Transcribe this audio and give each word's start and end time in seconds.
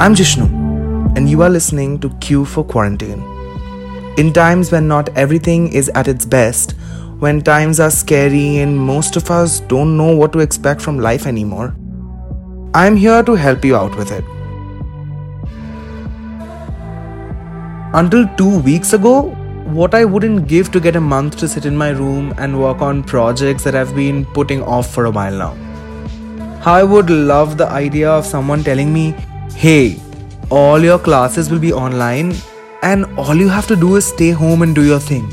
I'm 0.00 0.14
Jishnu, 0.14 0.44
and 1.16 1.28
you 1.28 1.42
are 1.42 1.50
listening 1.50 1.98
to 1.98 2.08
Q 2.20 2.44
for 2.44 2.62
Quarantine. 2.62 3.20
In 4.16 4.32
times 4.32 4.70
when 4.70 4.86
not 4.86 5.08
everything 5.16 5.72
is 5.72 5.88
at 5.96 6.06
its 6.06 6.24
best, 6.24 6.76
when 7.18 7.42
times 7.42 7.80
are 7.80 7.90
scary 7.90 8.58
and 8.58 8.78
most 8.78 9.16
of 9.16 9.28
us 9.28 9.58
don't 9.58 9.96
know 9.96 10.14
what 10.14 10.32
to 10.34 10.38
expect 10.38 10.80
from 10.80 11.00
life 11.00 11.26
anymore, 11.26 11.74
I'm 12.74 12.94
here 12.94 13.24
to 13.24 13.34
help 13.34 13.64
you 13.64 13.74
out 13.74 13.96
with 13.96 14.12
it. 14.12 14.24
Until 17.92 18.28
two 18.36 18.60
weeks 18.60 18.92
ago, 18.92 19.22
what 19.80 19.96
I 19.96 20.04
wouldn't 20.04 20.46
give 20.46 20.70
to 20.70 20.78
get 20.78 20.94
a 20.94 21.00
month 21.00 21.38
to 21.38 21.48
sit 21.48 21.66
in 21.66 21.76
my 21.76 21.90
room 21.90 22.32
and 22.38 22.60
work 22.62 22.80
on 22.80 23.02
projects 23.02 23.64
that 23.64 23.74
I've 23.74 23.96
been 23.96 24.24
putting 24.26 24.62
off 24.62 24.94
for 24.94 25.06
a 25.06 25.10
while 25.10 25.34
now. 25.34 25.54
How 26.60 26.74
I 26.74 26.84
would 26.84 27.10
love 27.10 27.56
the 27.56 27.66
idea 27.66 28.08
of 28.08 28.24
someone 28.24 28.62
telling 28.62 28.92
me, 28.92 29.16
hey, 29.58 29.96
all 30.50 30.84
your 30.84 31.00
classes 31.00 31.50
will 31.50 31.58
be 31.58 31.72
online 31.72 32.32
and 32.84 33.04
all 33.18 33.34
you 33.34 33.48
have 33.48 33.66
to 33.66 33.74
do 33.74 33.96
is 33.96 34.06
stay 34.06 34.30
home 34.30 34.62
and 34.62 34.72
do 34.72 34.84
your 34.84 35.00
thing. 35.00 35.28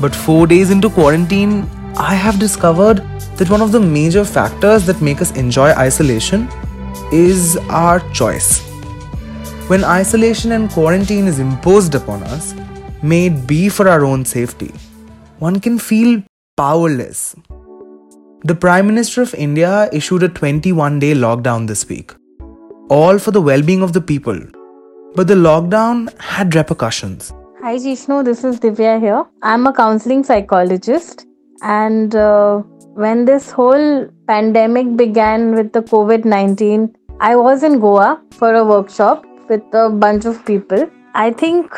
But 0.00 0.14
four 0.14 0.46
days 0.46 0.70
into 0.70 0.88
quarantine, 0.88 1.68
I 1.94 2.14
have 2.14 2.38
discovered 2.38 3.02
that 3.36 3.50
one 3.50 3.60
of 3.60 3.70
the 3.70 3.80
major 3.80 4.24
factors 4.24 4.86
that 4.86 5.02
make 5.02 5.20
us 5.20 5.36
enjoy 5.36 5.72
isolation 5.72 6.48
is 7.12 7.58
our 7.68 8.00
choice. 8.12 8.60
When 9.68 9.84
isolation 9.84 10.52
and 10.52 10.70
quarantine 10.70 11.26
is 11.26 11.38
imposed 11.38 11.94
upon 11.94 12.22
us, 12.22 12.54
may 13.02 13.26
it 13.26 13.46
be 13.46 13.68
for 13.68 13.90
our 13.90 14.06
own 14.06 14.24
safety, 14.24 14.72
one 15.38 15.60
can 15.60 15.78
feel 15.78 16.22
powerless. 16.56 17.36
The 18.42 18.54
Prime 18.54 18.86
Minister 18.86 19.20
of 19.20 19.34
India 19.34 19.90
issued 19.92 20.22
a 20.22 20.30
21 20.30 20.98
day 20.98 21.12
lockdown 21.12 21.66
this 21.66 21.86
week, 21.86 22.14
all 22.88 23.18
for 23.18 23.30
the 23.30 23.40
well 23.40 23.62
being 23.62 23.82
of 23.82 23.92
the 23.92 24.00
people. 24.00 24.38
But 25.14 25.26
the 25.26 25.34
lockdown 25.34 26.12
had 26.20 26.54
repercussions. 26.54 27.32
Hi 27.62 27.76
Jishnu, 27.76 28.24
this 28.24 28.44
is 28.44 28.60
Divya 28.60 29.00
here. 29.00 29.24
I'm 29.42 29.66
a 29.66 29.72
counseling 29.72 30.22
psychologist, 30.24 31.26
and 31.62 32.14
uh, 32.14 32.58
when 32.94 33.24
this 33.24 33.50
whole 33.50 34.08
pandemic 34.26 34.96
began 34.96 35.54
with 35.54 35.72
the 35.72 35.82
COVID 35.82 36.24
19, 36.24 36.94
I 37.20 37.36
was 37.36 37.62
in 37.62 37.80
Goa 37.80 38.22
for 38.32 38.54
a 38.54 38.64
workshop 38.64 39.24
with 39.48 39.62
a 39.72 39.90
bunch 39.90 40.24
of 40.24 40.44
people. 40.46 40.88
I 41.14 41.30
think 41.30 41.72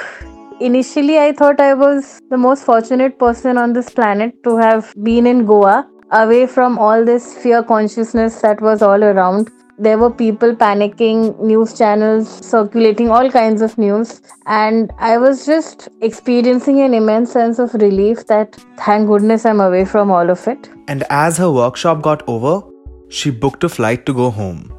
initially 0.60 1.18
I 1.18 1.32
thought 1.32 1.60
I 1.60 1.74
was 1.74 2.20
the 2.30 2.36
most 2.36 2.64
fortunate 2.64 3.18
person 3.18 3.56
on 3.56 3.72
this 3.72 3.90
planet 3.90 4.34
to 4.44 4.58
have 4.58 4.92
been 5.02 5.26
in 5.26 5.46
Goa, 5.46 5.88
away 6.12 6.46
from 6.46 6.78
all 6.78 7.04
this 7.04 7.34
fear 7.38 7.62
consciousness 7.62 8.40
that 8.42 8.60
was 8.60 8.82
all 8.82 9.02
around. 9.02 9.50
There 9.84 9.96
were 9.96 10.10
people 10.10 10.54
panicking, 10.54 11.40
news 11.40 11.76
channels 11.76 12.28
circulating 12.46 13.10
all 13.10 13.30
kinds 13.30 13.62
of 13.62 13.78
news, 13.78 14.20
and 14.44 14.92
I 14.98 15.16
was 15.16 15.46
just 15.46 15.88
experiencing 16.02 16.82
an 16.82 16.92
immense 16.92 17.32
sense 17.32 17.58
of 17.58 17.72
relief 17.72 18.26
that 18.26 18.56
thank 18.76 19.08
goodness 19.08 19.46
I'm 19.46 19.58
away 19.58 19.86
from 19.86 20.10
all 20.10 20.28
of 20.28 20.46
it. 20.46 20.68
And 20.86 21.04
as 21.08 21.38
her 21.38 21.50
workshop 21.50 22.02
got 22.02 22.22
over, 22.28 22.60
she 23.08 23.30
booked 23.30 23.64
a 23.64 23.70
flight 23.70 24.04
to 24.04 24.12
go 24.12 24.30
home. 24.30 24.70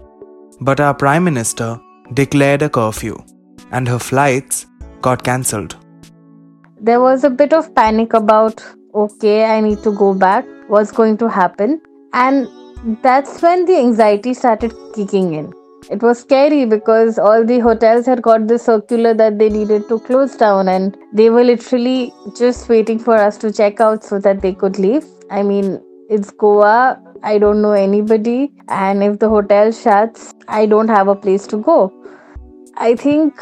But 0.60 0.80
our 0.80 0.94
Prime 0.94 1.24
Minister 1.24 1.80
declared 2.14 2.62
a 2.62 2.70
curfew, 2.70 3.18
and 3.72 3.88
her 3.88 3.98
flights 3.98 4.68
got 5.02 5.24
cancelled. 5.24 5.78
There 6.80 7.02
was 7.02 7.24
a 7.24 7.32
bit 7.32 7.54
of 7.54 7.74
panic 7.74 8.14
about, 8.14 8.64
okay, 8.94 9.46
I 9.46 9.62
need 9.62 9.82
to 9.82 9.98
go 9.98 10.14
back, 10.14 10.46
what's 10.68 10.92
going 10.92 11.18
to 11.18 11.28
happen? 11.28 11.82
And 12.14 12.48
that's 12.84 13.42
when 13.42 13.66
the 13.66 13.78
anxiety 13.78 14.34
started 14.34 14.74
kicking 14.96 15.34
in. 15.34 15.54
It 15.90 16.02
was 16.02 16.20
scary 16.20 16.66
because 16.66 17.20
all 17.20 17.46
the 17.46 17.60
hotels 17.60 18.06
had 18.06 18.22
got 18.22 18.48
the 18.48 18.58
circular 18.58 19.14
that 19.14 19.38
they 19.38 19.50
needed 19.50 19.88
to 19.90 20.00
close 20.00 20.36
down, 20.36 20.68
and 20.68 20.98
they 21.14 21.30
were 21.30 21.44
literally 21.44 22.14
just 22.36 22.70
waiting 22.70 22.98
for 22.98 23.16
us 23.16 23.38
to 23.38 23.52
check 23.52 23.80
out 23.80 24.04
so 24.04 24.20
that 24.20 24.42
they 24.42 24.54
could 24.54 24.80
leave. 24.80 25.06
I 25.30 25.44
mean, 25.44 25.80
it's 26.10 26.32
Goa, 26.32 27.00
I 27.24 27.38
don't 27.38 27.62
know 27.62 27.74
anybody, 27.74 28.52
and 28.68 29.04
if 29.04 29.20
the 29.20 29.30
hotel 29.30 29.72
shuts, 29.72 30.34
I 30.48 30.66
don't 30.66 30.88
have 30.88 31.08
a 31.08 31.16
place 31.16 31.46
to 31.48 31.58
go. 31.58 31.94
I 32.78 32.96
think 32.96 33.36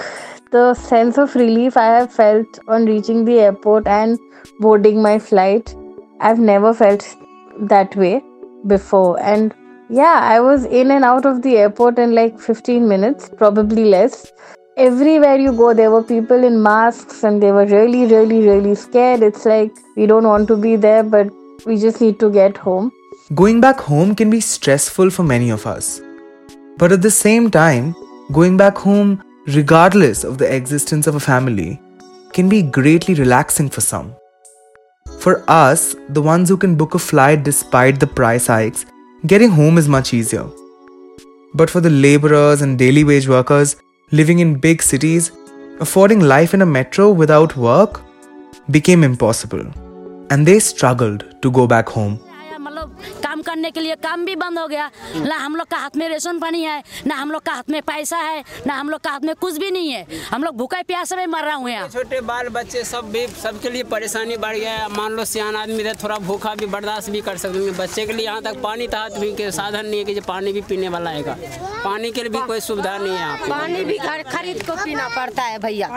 the 0.52 0.74
sense 0.74 1.18
of 1.18 1.36
relief 1.36 1.78
I 1.78 1.86
have 1.86 2.12
felt 2.12 2.60
on 2.68 2.86
reaching 2.86 3.24
the 3.26 3.40
airport 3.40 3.88
and 3.88 4.20
boarding 4.60 5.02
my 5.02 5.20
flight, 5.20 5.74
I've 6.20 6.40
never 6.40 6.74
felt 6.74 7.16
that 7.60 7.96
way 7.96 8.24
before. 8.68 9.20
And 9.20 9.54
yeah, 9.90 10.20
I 10.22 10.40
was 10.40 10.66
in 10.66 10.92
and 10.92 11.04
out 11.04 11.26
of 11.26 11.42
the 11.42 11.58
airport 11.58 12.00
in 12.00 12.14
like 12.14 12.40
15 12.40 12.88
minutes, 12.88 13.30
probably 13.38 13.86
less. 13.86 14.32
Everywhere 14.78 15.38
you 15.38 15.52
go, 15.52 15.74
there 15.74 15.92
were 15.92 16.04
people 16.04 16.44
in 16.44 16.62
masks 16.64 17.24
and 17.24 17.44
they 17.44 17.52
were 17.52 17.66
really, 17.66 18.06
really, 18.06 18.42
really 18.48 18.76
scared. 18.76 19.24
It's 19.24 19.46
like 19.46 19.72
we 19.96 20.06
don't 20.06 20.26
want 20.26 20.48
to 20.50 20.56
be 20.56 20.76
there, 20.76 21.04
but 21.04 21.28
we 21.66 21.78
just 21.78 22.00
need 22.02 22.20
to 22.20 22.30
get 22.30 22.56
home. 22.56 22.92
Going 23.36 23.60
back 23.62 23.80
home 23.80 24.16
can 24.16 24.30
be 24.30 24.40
stressful 24.40 25.10
for 25.10 25.24
many 25.24 25.50
of 25.50 25.68
us. 25.68 26.02
But 26.78 26.92
at 26.92 27.02
the 27.02 27.12
same 27.12 27.52
time, 27.52 27.94
going 28.32 28.58
back 28.58 28.78
home, 28.78 29.22
regardless 29.48 30.24
of 30.24 30.38
the 30.38 30.56
existence 30.56 31.08
of 31.08 31.16
a 31.16 31.20
family, 31.20 31.82
can 32.32 32.48
be 32.48 32.62
greatly 32.62 33.16
relaxing 33.16 33.70
for 33.70 33.82
some. 33.82 34.16
For 35.20 35.44
us, 35.50 35.98
the 36.08 36.22
ones 36.22 36.48
who 36.48 36.56
can 36.56 36.76
book 36.76 36.96
a 36.96 37.00
flight 37.00 37.44
despite 37.44 38.00
the 38.00 38.08
price 38.08 38.48
hikes, 38.48 38.86
getting 39.28 39.50
home 39.50 39.78
is 39.78 39.90
much 39.90 40.14
easier. 40.14 40.46
But 41.54 41.70
for 41.70 41.82
the 41.82 41.90
laborers 41.90 42.62
and 42.62 42.80
daily 42.80 43.04
wage 43.04 43.28
workers 43.28 43.76
living 44.12 44.40
in 44.40 44.56
big 44.56 44.82
cities, 44.82 45.34
affording 45.82 46.22
life 46.22 46.54
in 46.54 46.62
a 46.62 46.66
metro 46.66 47.12
without 47.12 47.58
work 47.58 48.02
became 48.72 49.04
impossible. 49.04 49.66
And 50.30 50.48
they 50.48 50.58
struggled 50.60 51.26
to 51.42 51.52
go 51.52 51.68
back 51.68 51.90
home. 51.90 52.18
करने 53.50 53.72
के 53.72 53.80
लिए 53.80 53.96
काम 54.00 54.26
भी 54.26 54.36
बंद 54.38 54.60
हो 54.60 54.68
गया। 54.68 54.90
ना 55.18 55.38
हम 55.38 55.56
लोग 55.56 55.68
का 55.68 55.78
हाथ 55.78 55.98
में 55.98 56.08
रेशन 56.10 56.40
पानी 56.40 56.64
है 56.64 56.82
ना 57.08 57.16
हम 57.16 57.32
लोग 57.32 57.42
का 57.44 57.54
हाथ 57.54 57.70
में 57.70 57.82
पैसा 57.84 58.18
है 58.20 58.44
ना 58.68 58.74
हम 58.76 58.90
लोग 58.90 59.02
का 59.02 59.12
हाथ 59.12 59.20
में 59.22 59.34
कुछ 59.38 59.58
भी 59.58 59.72
नहीं 59.72 59.92
है। 59.92 60.06
हम 60.24 60.44
लोग 60.44 60.56
भूखे 60.58 60.82
प्यासे 60.84 61.16
में 61.16 61.26
मर 61.28 61.44
रहे 61.44 61.74
हैं। 61.74 61.90
छोटे 61.90 62.22
बाल 62.24 62.50
बच्चे 62.52 62.84
सब 62.86 63.12
भी 63.12 63.26
सबके 63.28 63.70
लिए 63.70 63.84
परेशानी 63.92 64.38
बढ़ 64.40 64.58
गया 64.58 64.72
है। 64.74 64.88
मान 64.94 65.12
लो 65.12 65.26
सियान 65.26 65.56
आदमी 65.56 65.84
है 65.84 65.94
थोड़ा 66.04 66.18
भूखा 66.22 66.54
भी 66.56 66.66
बर्दाश्त 66.70 67.10
भी 67.10 67.22
कर 67.22 67.38
सकते 67.38 67.72
बच्चे 67.80 68.06
के 68.06 68.14
लिए 68.14 68.26
यहाँ 68.26 68.42
तक 68.42 68.62
पानी 68.64 68.88
तक 68.88 69.18
भी 69.20 69.32
के 69.36 69.52
साधन 69.52 69.86
नहीं 69.86 70.00
है 70.00 70.06
कि 70.06 70.14
जो 70.16 70.22
पानी 70.24 70.54
भी 70.54 70.62
पीने 70.64 70.90
वाला 70.90 71.10
है 71.10 71.36
पानी 71.84 72.12
के 72.12 72.22
लिए 72.22 72.32
भी 72.32 72.46
कोई 72.48 72.60
सुविधा 72.60 72.98
नहीं 72.98 73.12
है 73.12 73.20
यहाँ 73.20 73.38
पानी 73.50 73.84
भी 73.84 73.98
घर 74.00 74.24
खरीद 74.30 74.64
को 74.68 74.76
पीना 74.76 75.08
पड़ता 75.10 75.44
है 75.44 75.60
भैया। 75.60 75.90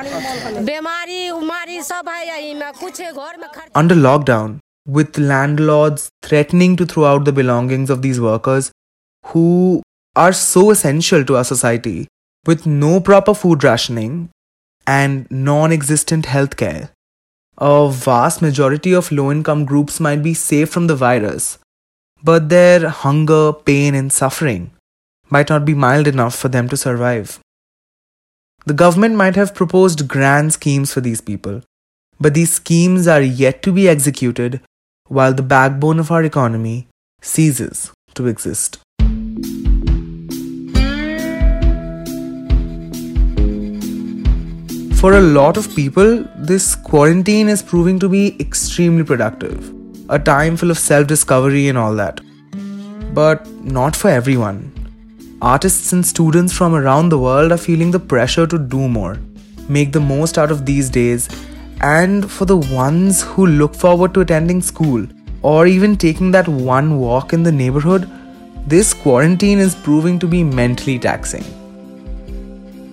बीमारी 0.62 1.28
उमारी 1.32 1.82
सब 1.84 2.08
है 2.08 2.26
यही 2.28 2.54
में 2.54 2.72
कुछ 2.72 3.00
घर 3.02 3.36
में 3.38 3.48
under 3.76 3.96
lockdown, 3.96 4.58
with 4.87 5.19
landlords 5.19 6.09
threatening 6.22 6.76
to 6.76 6.87
throw 6.87 7.04
out 7.04 7.25
the 7.25 7.32
belongings 7.32 7.91
of 7.91 8.03
these 8.03 8.20
workers 8.20 8.72
who 9.26 9.82
are 10.16 10.32
so 10.32 10.70
essential 10.70 11.25
to 11.25 11.37
our 11.37 11.44
society, 11.44 12.09
with 12.47 12.66
no 12.66 13.00
proper 13.00 13.34
food 13.34 13.65
rationing 13.65 14.31
and 14.87 15.31
non 15.31 15.72
existent 15.72 16.26
healthcare. 16.26 16.91
A 17.59 17.91
vast 17.91 18.42
majority 18.42 18.92
of 18.92 19.12
low 19.12 19.31
income 19.31 19.65
groups 19.65 20.00
might 20.00 20.22
be 20.22 20.34
safe 20.34 20.71
from 20.71 20.87
the 20.87 20.97
virus, 20.97 21.59
but 22.22 22.48
their 22.48 22.88
hunger, 22.88 23.53
pain, 23.53 23.94
and 23.94 24.12
suffering 24.12 24.72
might 25.31 25.48
not 25.48 25.65
be 25.65 25.75
mild 25.75 26.06
enough 26.06 26.34
for 26.34 26.48
them 26.48 26.69
to 26.69 26.76
survive. 26.76 27.38
The 28.66 28.75
government 28.75 29.16
might 29.16 29.37
have 29.37 29.54
proposed 29.54 30.09
grand 30.09 30.53
schemes 30.53 30.92
for 30.92 31.00
these 31.00 31.21
people, 31.21 31.62
but 32.21 32.34
these 32.34 32.53
schemes 32.53 33.06
are 33.06 33.22
yet 33.22 33.62
to 33.62 33.72
be 33.72 33.88
executed 33.88 34.60
while 35.16 35.34
the 35.34 35.42
backbone 35.42 35.98
of 35.98 36.10
our 36.10 36.24
economy 36.24 36.88
ceases 37.20 37.92
to 38.14 38.26
exist. 38.26 38.78
For 45.00 45.12
a 45.14 45.20
lot 45.20 45.59
of 45.59 45.74
people, 45.74 46.24
this 46.38 46.74
quarantine 46.74 47.48
is 47.48 47.62
proving 47.62 47.98
to 47.98 48.09
be 48.09 48.41
extremely 48.41 49.04
productive, 49.04 49.70
a 50.09 50.18
time 50.18 50.56
full 50.56 50.70
of 50.70 50.78
self 50.78 51.06
discovery 51.09 51.68
and 51.68 51.76
all 51.76 51.94
that. 51.97 52.20
But 53.12 53.47
not 53.78 53.94
for 53.94 54.08
everyone. 54.08 54.60
Artists 55.42 55.92
and 55.92 56.06
students 56.06 56.53
from 56.54 56.74
around 56.74 57.10
the 57.10 57.18
world 57.18 57.53
are 57.53 57.58
feeling 57.58 57.91
the 57.91 58.00
pressure 58.00 58.47
to 58.47 58.58
do 58.58 58.88
more, 58.88 59.18
make 59.68 59.92
the 59.92 60.00
most 60.00 60.38
out 60.38 60.53
of 60.53 60.65
these 60.65 60.88
days, 60.88 61.28
and 61.80 62.30
for 62.30 62.45
the 62.45 62.57
ones 62.57 63.22
who 63.22 63.47
look 63.47 63.74
forward 63.74 64.15
to 64.15 64.21
attending 64.21 64.63
school 64.63 65.07
or 65.42 65.66
even 65.66 65.97
taking 65.97 66.30
that 66.30 66.47
one 66.48 66.98
walk 66.98 67.33
in 67.33 67.42
the 67.42 67.53
neighborhood, 67.53 68.09
this 68.66 68.95
quarantine 68.95 69.59
is 69.59 69.74
proving 69.74 70.19
to 70.19 70.27
be 70.27 70.45
mentally 70.45 70.98
taxing. 70.98 71.45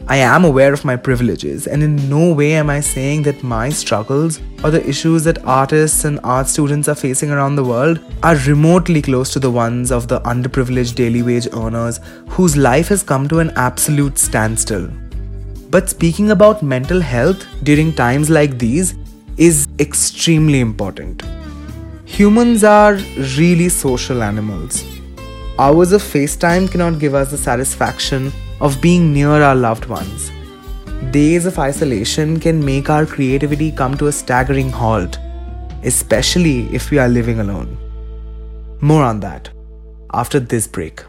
I 0.07 0.17
am 0.17 0.43
aware 0.43 0.73
of 0.73 0.83
my 0.83 0.95
privileges, 0.95 1.67
and 1.67 1.83
in 1.83 2.09
no 2.09 2.33
way 2.33 2.53
am 2.53 2.67
I 2.67 2.79
saying 2.79 3.21
that 3.23 3.43
my 3.43 3.69
struggles 3.69 4.39
or 4.63 4.71
the 4.71 4.83
issues 4.89 5.23
that 5.25 5.45
artists 5.45 6.03
and 6.03 6.19
art 6.23 6.47
students 6.47 6.87
are 6.87 6.95
facing 6.95 7.29
around 7.29 7.55
the 7.55 7.63
world 7.63 7.99
are 8.23 8.35
remotely 8.47 9.03
close 9.03 9.31
to 9.33 9.39
the 9.39 9.51
ones 9.51 9.91
of 9.91 10.07
the 10.07 10.19
underprivileged 10.21 10.95
daily 10.95 11.21
wage 11.21 11.47
earners 11.53 11.99
whose 12.29 12.57
life 12.57 12.87
has 12.87 13.03
come 13.03 13.27
to 13.27 13.37
an 13.37 13.51
absolute 13.55 14.17
standstill. 14.17 14.89
But 15.69 15.87
speaking 15.89 16.31
about 16.31 16.63
mental 16.63 16.99
health 16.99 17.45
during 17.63 17.93
times 17.93 18.29
like 18.29 18.57
these 18.57 18.95
is 19.37 19.67
extremely 19.79 20.61
important. 20.61 21.21
Humans 22.05 22.63
are 22.63 22.93
really 23.37 23.69
social 23.69 24.23
animals. 24.23 24.83
Hours 25.59 25.91
of 25.91 26.01
FaceTime 26.01 26.71
cannot 26.71 26.97
give 26.97 27.13
us 27.13 27.29
the 27.29 27.37
satisfaction 27.37 28.31
of 28.59 28.81
being 28.81 29.13
near 29.13 29.41
our 29.43 29.55
loved 29.55 29.85
ones. 29.85 30.31
Days 31.11 31.45
of 31.45 31.59
isolation 31.59 32.39
can 32.39 32.65
make 32.65 32.89
our 32.89 33.05
creativity 33.05 33.71
come 33.71 33.95
to 33.97 34.07
a 34.07 34.11
staggering 34.11 34.71
halt, 34.71 35.19
especially 35.83 36.67
if 36.73 36.89
we 36.89 36.97
are 36.97 37.07
living 37.07 37.39
alone. 37.41 37.77
More 38.81 39.03
on 39.03 39.19
that 39.19 39.49
after 40.13 40.39
this 40.39 40.67
break. 40.67 41.03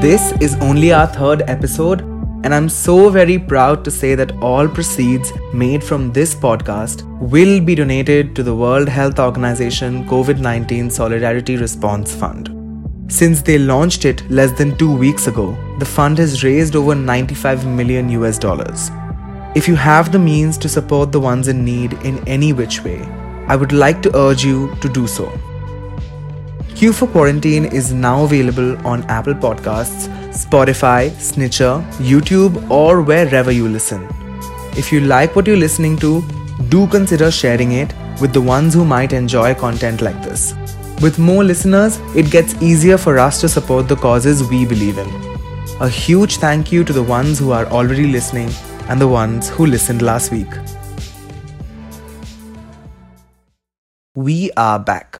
This 0.00 0.30
is 0.40 0.54
only 0.60 0.92
our 0.92 1.08
third 1.08 1.42
episode, 1.48 2.02
and 2.44 2.54
I'm 2.54 2.68
so 2.68 3.10
very 3.10 3.36
proud 3.36 3.84
to 3.84 3.90
say 3.90 4.14
that 4.14 4.30
all 4.40 4.68
proceeds 4.68 5.32
made 5.52 5.82
from 5.82 6.12
this 6.12 6.36
podcast 6.36 7.02
will 7.18 7.60
be 7.60 7.74
donated 7.74 8.36
to 8.36 8.44
the 8.44 8.54
World 8.54 8.88
Health 8.88 9.18
Organization 9.18 10.06
COVID 10.06 10.38
19 10.38 10.88
Solidarity 10.90 11.56
Response 11.56 12.14
Fund. 12.14 12.54
Since 13.08 13.42
they 13.42 13.58
launched 13.58 14.04
it 14.04 14.22
less 14.30 14.52
than 14.52 14.78
two 14.78 14.96
weeks 14.96 15.26
ago, 15.26 15.58
the 15.80 15.84
fund 15.96 16.18
has 16.18 16.44
raised 16.44 16.76
over 16.76 16.94
95 16.94 17.66
million 17.66 18.08
US 18.10 18.38
dollars. 18.38 18.92
If 19.56 19.66
you 19.66 19.74
have 19.74 20.12
the 20.12 20.20
means 20.20 20.56
to 20.58 20.68
support 20.68 21.10
the 21.10 21.18
ones 21.18 21.48
in 21.48 21.64
need 21.64 21.94
in 22.04 22.22
any 22.28 22.52
which 22.52 22.84
way, 22.84 23.02
I 23.48 23.56
would 23.56 23.72
like 23.72 24.00
to 24.02 24.16
urge 24.16 24.44
you 24.44 24.76
to 24.80 24.88
do 24.88 25.08
so. 25.08 25.28
Q 26.78 26.92
for 26.92 27.08
Quarantine 27.08 27.64
is 27.64 27.92
now 27.92 28.22
available 28.22 28.76
on 28.86 29.02
Apple 29.10 29.34
Podcasts, 29.34 30.06
Spotify, 30.28 31.10
Stitcher, 31.18 31.84
YouTube, 32.10 32.70
or 32.70 33.02
wherever 33.02 33.50
you 33.50 33.68
listen. 33.68 34.06
If 34.76 34.92
you 34.92 35.00
like 35.00 35.34
what 35.34 35.48
you're 35.48 35.56
listening 35.56 35.96
to, 35.96 36.22
do 36.68 36.86
consider 36.86 37.32
sharing 37.32 37.72
it 37.72 37.92
with 38.20 38.32
the 38.32 38.40
ones 38.40 38.74
who 38.74 38.84
might 38.84 39.12
enjoy 39.12 39.56
content 39.56 40.02
like 40.02 40.22
this. 40.22 40.54
With 41.02 41.18
more 41.18 41.42
listeners, 41.42 41.98
it 42.14 42.30
gets 42.30 42.54
easier 42.62 42.96
for 42.96 43.18
us 43.18 43.40
to 43.40 43.48
support 43.48 43.88
the 43.88 43.96
causes 43.96 44.44
we 44.44 44.64
believe 44.64 44.98
in. 44.98 45.08
A 45.80 45.88
huge 45.88 46.36
thank 46.36 46.70
you 46.70 46.84
to 46.84 46.92
the 46.92 47.02
ones 47.02 47.40
who 47.40 47.50
are 47.50 47.66
already 47.66 48.06
listening 48.06 48.50
and 48.88 49.00
the 49.00 49.08
ones 49.08 49.48
who 49.48 49.66
listened 49.66 50.00
last 50.00 50.30
week. 50.30 50.54
We 54.14 54.52
are 54.52 54.78
back. 54.78 55.18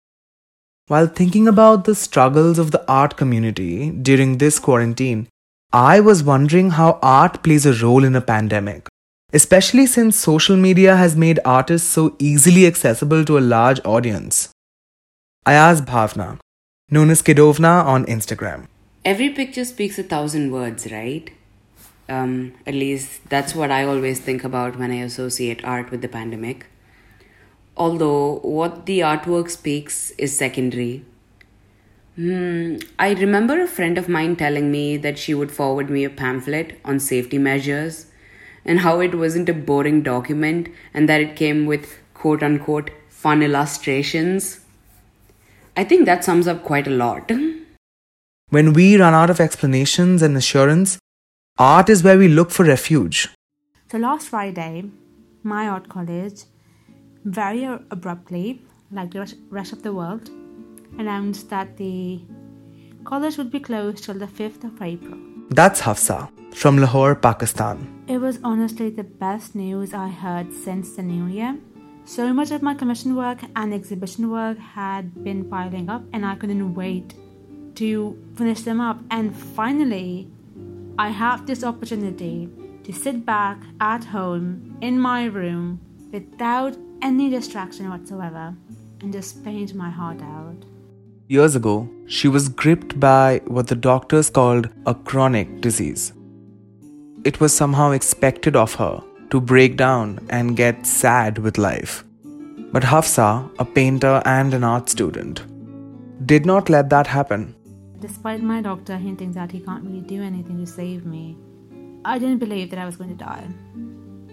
While 0.88 1.06
thinking 1.06 1.46
about 1.46 1.84
the 1.84 1.94
struggles 1.94 2.58
of 2.58 2.70
the 2.70 2.82
art 2.90 3.18
community 3.18 3.90
during 3.90 4.38
this 4.38 4.58
quarantine, 4.58 5.28
I 5.70 6.00
was 6.00 6.22
wondering 6.22 6.70
how 6.70 6.98
art 7.02 7.42
plays 7.42 7.66
a 7.66 7.74
role 7.74 8.04
in 8.04 8.16
a 8.16 8.22
pandemic, 8.22 8.88
especially 9.34 9.84
since 9.84 10.16
social 10.16 10.56
media 10.56 10.96
has 10.96 11.14
made 11.14 11.40
artists 11.44 11.86
so 11.86 12.16
easily 12.18 12.66
accessible 12.66 13.22
to 13.26 13.36
a 13.36 13.46
large 13.54 13.82
audience. 13.84 14.48
I 15.44 15.52
asked 15.52 15.84
Bhavna, 15.84 16.38
known 16.90 17.10
as 17.10 17.20
Kidovna 17.20 17.84
on 17.84 18.06
Instagram. 18.06 18.66
Every 19.04 19.28
picture 19.28 19.66
speaks 19.66 19.98
a 19.98 20.02
thousand 20.02 20.52
words, 20.52 20.90
right? 20.90 21.30
Um, 22.08 22.54
at 22.66 22.72
least 22.72 23.28
that's 23.28 23.54
what 23.54 23.70
I 23.70 23.84
always 23.84 24.20
think 24.20 24.42
about 24.42 24.78
when 24.78 24.90
I 24.90 25.02
associate 25.02 25.62
art 25.66 25.90
with 25.90 26.00
the 26.00 26.08
pandemic 26.08 26.64
although 27.78 28.40
what 28.40 28.86
the 28.86 28.98
artwork 29.00 29.48
speaks 29.50 30.10
is 30.18 30.36
secondary. 30.36 31.04
Hmm, 32.16 32.76
I 32.98 33.14
remember 33.14 33.60
a 33.62 33.68
friend 33.68 33.96
of 33.96 34.08
mine 34.08 34.34
telling 34.34 34.72
me 34.72 34.96
that 34.96 35.18
she 35.18 35.34
would 35.34 35.52
forward 35.52 35.88
me 35.88 36.04
a 36.04 36.10
pamphlet 36.10 36.80
on 36.84 36.98
safety 36.98 37.38
measures 37.38 38.06
and 38.64 38.80
how 38.80 38.98
it 39.00 39.14
wasn't 39.14 39.48
a 39.48 39.54
boring 39.54 40.02
document 40.02 40.68
and 40.92 41.08
that 41.08 41.20
it 41.20 41.36
came 41.36 41.64
with 41.66 41.98
quote 42.14 42.42
unquote 42.42 42.90
fun 43.08 43.42
illustrations. 43.42 44.60
I 45.76 45.84
think 45.84 46.06
that 46.06 46.24
sums 46.24 46.48
up 46.48 46.64
quite 46.64 46.88
a 46.88 46.98
lot. 47.04 47.30
When 48.50 48.72
we 48.72 48.96
run 48.96 49.14
out 49.14 49.30
of 49.30 49.40
explanations 49.40 50.22
and 50.22 50.36
assurance, 50.36 50.98
art 51.56 51.88
is 51.88 52.02
where 52.02 52.18
we 52.18 52.26
look 52.26 52.50
for 52.50 52.64
refuge. 52.64 53.28
So 53.92 53.98
last 53.98 54.28
Friday, 54.28 54.90
my 55.44 55.68
art 55.68 55.88
college 55.88 56.42
very 57.24 57.64
abruptly, 57.64 58.62
like 58.90 59.10
the 59.10 59.34
rest 59.50 59.72
of 59.72 59.82
the 59.82 59.92
world, 59.92 60.30
announced 60.98 61.50
that 61.50 61.76
the 61.76 62.20
college 63.04 63.36
would 63.38 63.50
be 63.50 63.60
closed 63.60 64.04
till 64.04 64.14
the 64.14 64.26
5th 64.26 64.64
of 64.64 64.82
April. 64.82 65.18
That's 65.50 65.80
Hafsa 65.80 66.28
from 66.54 66.78
Lahore, 66.78 67.14
Pakistan. 67.14 68.04
It 68.06 68.18
was 68.18 68.38
honestly 68.42 68.90
the 68.90 69.04
best 69.04 69.54
news 69.54 69.94
I 69.94 70.08
heard 70.08 70.52
since 70.52 70.96
the 70.96 71.02
new 71.02 71.26
year. 71.26 71.56
So 72.04 72.32
much 72.32 72.50
of 72.50 72.62
my 72.62 72.74
commission 72.74 73.16
work 73.16 73.38
and 73.54 73.74
exhibition 73.74 74.30
work 74.30 74.58
had 74.58 75.22
been 75.22 75.44
piling 75.44 75.90
up, 75.90 76.02
and 76.12 76.24
I 76.24 76.36
couldn't 76.36 76.74
wait 76.74 77.14
to 77.76 78.16
finish 78.34 78.62
them 78.62 78.80
up. 78.80 78.98
And 79.10 79.36
finally, 79.36 80.28
I 80.98 81.10
have 81.10 81.46
this 81.46 81.62
opportunity 81.62 82.48
to 82.84 82.92
sit 82.92 83.26
back 83.26 83.58
at 83.80 84.04
home 84.04 84.78
in 84.80 84.98
my 84.98 85.26
room 85.26 85.80
without 86.10 86.76
any 87.02 87.30
distraction 87.30 87.90
whatsoever 87.90 88.54
and 89.00 89.12
just 89.12 89.44
paint 89.44 89.74
my 89.74 89.90
heart 89.90 90.20
out. 90.22 90.64
Years 91.28 91.54
ago, 91.54 91.88
she 92.06 92.26
was 92.26 92.48
gripped 92.48 92.98
by 92.98 93.40
what 93.46 93.68
the 93.68 93.74
doctors 93.74 94.30
called 94.30 94.68
a 94.86 94.94
chronic 94.94 95.60
disease. 95.60 96.12
It 97.24 97.40
was 97.40 97.52
somehow 97.52 97.90
expected 97.90 98.56
of 98.56 98.74
her 98.76 99.02
to 99.30 99.40
break 99.40 99.76
down 99.76 100.26
and 100.30 100.56
get 100.56 100.86
sad 100.86 101.38
with 101.38 101.58
life. 101.58 102.04
But 102.72 102.84
Hafsa, 102.84 103.50
a 103.58 103.64
painter 103.64 104.22
and 104.24 104.54
an 104.54 104.64
art 104.64 104.88
student, 104.88 105.42
did 106.26 106.46
not 106.46 106.68
let 106.68 106.90
that 106.90 107.06
happen. 107.06 107.54
Despite 108.00 108.42
my 108.42 108.62
doctor 108.62 108.96
hinting 108.96 109.32
that 109.32 109.50
he 109.50 109.60
can't 109.60 109.84
really 109.84 110.00
do 110.00 110.22
anything 110.22 110.64
to 110.64 110.66
save 110.66 111.04
me, 111.04 111.36
I 112.04 112.18
didn't 112.18 112.38
believe 112.38 112.70
that 112.70 112.78
I 112.78 112.86
was 112.86 112.96
going 112.96 113.10
to 113.10 113.24
die. 113.24 113.46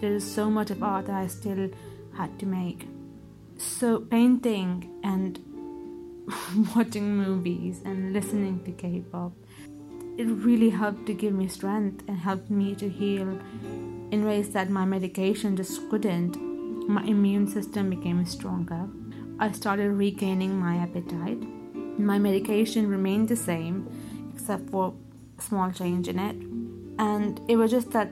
There 0.00 0.12
is 0.12 0.24
so 0.24 0.50
much 0.50 0.70
of 0.70 0.82
art 0.82 1.06
that 1.06 1.16
I 1.16 1.26
still 1.26 1.68
had 2.16 2.38
to 2.38 2.46
make. 2.46 2.88
So, 3.58 4.00
painting 4.00 4.90
and 5.02 5.40
watching 6.76 7.16
movies 7.16 7.82
and 7.84 8.12
listening 8.12 8.62
to 8.64 8.72
K 8.72 9.02
pop, 9.10 9.32
it 10.18 10.24
really 10.24 10.70
helped 10.70 11.06
to 11.06 11.14
give 11.14 11.34
me 11.34 11.48
strength 11.48 12.04
and 12.08 12.18
helped 12.18 12.50
me 12.50 12.74
to 12.74 12.88
heal 12.88 13.38
in 14.10 14.24
ways 14.24 14.50
that 14.50 14.70
my 14.70 14.84
medication 14.84 15.56
just 15.56 15.88
couldn't. 15.90 16.36
My 16.88 17.02
immune 17.02 17.46
system 17.46 17.90
became 17.90 18.24
stronger. 18.24 18.88
I 19.38 19.52
started 19.52 19.90
regaining 19.90 20.58
my 20.58 20.76
appetite. 20.76 21.42
My 21.98 22.18
medication 22.18 22.88
remained 22.88 23.28
the 23.28 23.36
same, 23.36 23.88
except 24.34 24.70
for 24.70 24.94
a 25.38 25.42
small 25.42 25.70
change 25.70 26.08
in 26.08 26.18
it. 26.18 26.36
And 26.98 27.40
it 27.48 27.56
was 27.56 27.70
just 27.70 27.90
that 27.90 28.10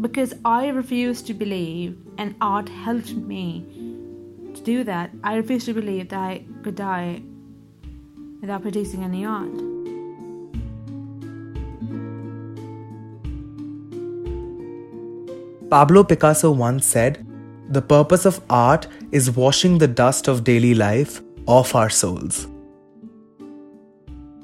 because 0.00 0.34
I 0.44 0.68
refused 0.68 1.26
to 1.28 1.34
believe, 1.34 1.96
and 2.18 2.34
art 2.40 2.68
helped 2.68 3.12
me 3.12 3.64
to 4.54 4.60
do 4.62 4.84
that. 4.84 5.10
I 5.22 5.36
refused 5.36 5.66
to 5.66 5.74
believe 5.74 6.08
that 6.08 6.18
I 6.18 6.44
could 6.62 6.74
die 6.74 7.22
without 8.40 8.62
producing 8.62 9.04
any 9.04 9.24
art. 9.24 9.54
Pablo 15.70 16.04
Picasso 16.04 16.50
once 16.50 16.86
said, 16.86 17.24
The 17.70 17.82
purpose 17.82 18.26
of 18.26 18.40
art 18.50 18.86
is 19.12 19.30
washing 19.30 19.78
the 19.78 19.88
dust 19.88 20.28
of 20.28 20.44
daily 20.44 20.74
life 20.74 21.22
off 21.46 21.74
our 21.74 21.90
souls. 21.90 22.46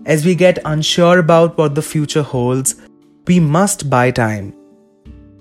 As 0.06 0.24
we 0.24 0.34
get 0.34 0.58
unsure 0.64 1.18
about 1.18 1.58
what 1.58 1.74
the 1.74 1.82
future 1.82 2.22
holds, 2.22 2.76
we 3.26 3.38
must 3.38 3.90
buy 3.90 4.10
time 4.10 4.54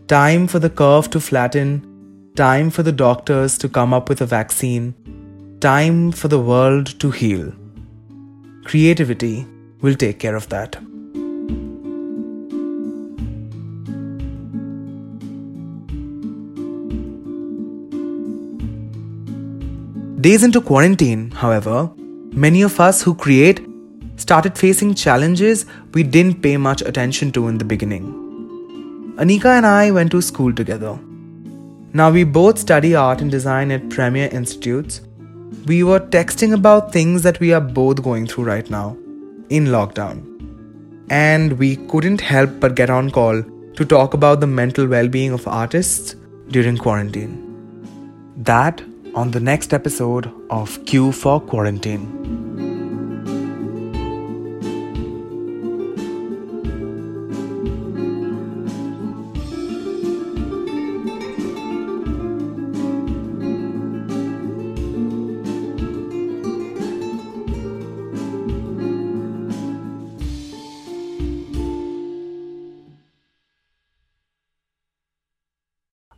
Time 0.10 0.48
for 0.48 0.58
the 0.58 0.72
curve 0.72 1.08
to 1.12 1.20
flatten, 1.20 2.32
time 2.36 2.72
for 2.72 2.82
the 2.82 2.92
doctors 2.92 3.60
to 3.60 3.70
come 3.70 3.94
up 3.94 4.10
with 4.10 4.22
a 4.22 4.26
vaccine, 4.26 4.96
time 5.60 6.12
for 6.12 6.28
the 6.28 6.40
world 6.40 7.00
to 7.00 7.12
heal. 7.12 7.54
Creativity 8.66 9.46
will 9.82 9.94
take 9.94 10.18
care 10.18 10.36
of 10.36 10.50
that. 10.50 10.72
Days 20.20 20.44
into 20.44 20.60
quarantine, 20.60 21.30
however, 21.30 21.92
many 22.32 22.64
of 22.64 22.80
us 22.80 23.04
who 23.04 23.14
create 23.14 23.64
started 24.16 24.58
facing 24.58 24.96
challenges 24.96 25.68
we 25.94 26.02
didn't 26.02 26.42
pay 26.42 26.58
much 26.58 26.82
attention 26.82 27.32
to 27.34 27.48
in 27.48 27.60
the 27.60 27.64
beginning. 27.64 28.29
Anika 29.20 29.48
and 29.58 29.66
I 29.66 29.92
went 29.92 30.12
to 30.12 30.22
school 30.22 30.54
together. 30.54 30.98
Now 31.92 32.10
we 32.10 32.24
both 32.24 32.58
study 32.58 32.96
art 32.96 33.20
and 33.20 33.30
design 33.30 33.70
at 33.70 33.90
Premier 33.90 34.30
Institutes. 34.32 35.02
We 35.66 35.84
were 35.84 36.00
texting 36.00 36.54
about 36.54 36.94
things 36.94 37.22
that 37.24 37.42
we 37.42 37.52
are 37.52 37.60
both 37.60 38.02
going 38.02 38.28
through 38.28 38.46
right 38.46 38.70
now 38.70 38.96
in 39.50 39.66
lockdown. 39.66 40.24
And 41.10 41.60
we 41.60 41.76
couldn't 41.88 42.22
help 42.22 42.62
but 42.62 42.76
get 42.76 42.90
on 42.90 43.12
call 43.12 43.44
to 43.76 43.86
talk 43.86 44.14
about 44.14 44.40
the 44.40 44.48
mental 44.48 44.88
well 44.88 45.10
being 45.10 45.34
of 45.34 45.46
artists 45.50 46.16
during 46.48 46.78
quarantine. 46.78 47.36
That 48.38 48.82
on 49.16 49.32
the 49.32 49.42
next 49.42 49.74
episode 49.74 50.32
of 50.50 50.86
Q 50.86 51.12
for 51.12 51.42
Quarantine. 51.42 52.59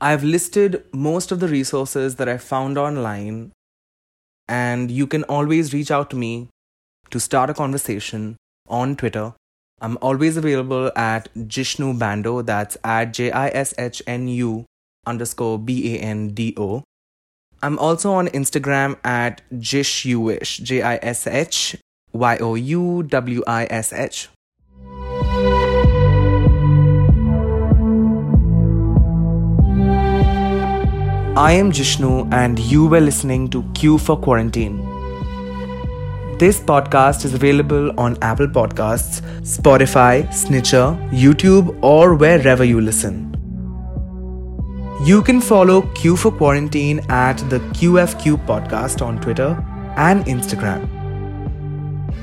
I've 0.03 0.24
listed 0.24 0.84
most 0.91 1.31
of 1.31 1.39
the 1.39 1.48
resources 1.48 2.15
that 2.15 2.27
I 2.27 2.38
found 2.38 2.75
online, 2.75 3.51
and 4.48 4.89
you 4.89 5.05
can 5.05 5.24
always 5.25 5.75
reach 5.75 5.91
out 5.91 6.10
to 6.10 6.15
me 6.15 6.50
to 7.12 7.20
start 7.20 7.51
a 7.51 7.53
conversation 7.53 8.36
on 8.67 8.96
Twitter. 8.96 9.34
I'm 9.79 10.00
always 10.01 10.38
available 10.38 10.91
at 10.96 11.29
Jishnu 11.36 12.00
Bando, 12.00 12.41
that's 12.41 12.77
at 12.84 13.13
J 13.13 13.29
I 13.29 13.50
S 13.50 13.75
H 13.77 14.01
N 14.08 14.27
U 14.27 14.65
underscore 15.05 15.60
B 15.60 15.96
A 15.96 16.00
N 16.00 16.29
D 16.29 16.55
O. 16.58 16.84
I'm 17.62 17.77
also 17.77 18.12
on 18.12 18.27
Instagram 18.29 18.98
at 19.05 19.43
Jishyouwish, 19.53 20.63
J 20.63 20.81
I 20.81 20.96
S 21.03 21.27
H 21.27 21.75
Y 22.12 22.38
O 22.38 22.55
U 22.55 23.03
W 23.03 23.43
I 23.46 23.67
S 23.70 23.93
H. 23.93 24.29
I 31.38 31.54
am 31.54 31.72
Jishnu, 31.72 32.28
and 32.34 32.60
you 32.60 32.88
were 32.88 33.00
listening 33.00 33.50
to 33.52 33.64
Q 33.74 33.98
for 33.98 34.18
Quarantine. 34.18 34.80
This 36.38 36.60
podcast 36.60 37.24
is 37.24 37.34
available 37.34 37.98
on 37.98 38.18
Apple 38.22 38.48
Podcasts, 38.48 39.22
Spotify, 39.40 40.30
Stitcher, 40.34 40.98
YouTube, 41.10 41.82
or 41.82 42.16
wherever 42.16 42.66
you 42.66 42.82
listen. 42.82 43.30
You 45.06 45.22
can 45.22 45.40
follow 45.40 45.84
Q 45.94 46.18
for 46.18 46.34
Quarantine 46.34 47.00
at 47.10 47.38
the 47.50 47.60
QFQ 47.60 48.46
podcast 48.46 49.02
on 49.02 49.22
Twitter 49.22 49.58
and 49.96 50.26
Instagram. 50.26 50.90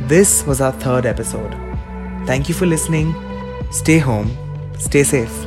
This 0.07 0.45
was 0.45 0.61
our 0.61 0.73
third 0.73 1.07
episode. 1.07 1.55
Thank 2.27 2.47
you 2.50 2.55
for 2.55 2.67
listening. 2.67 3.15
Stay 3.71 3.99
home, 3.99 4.37
stay 4.77 5.03
safe. 5.03 5.47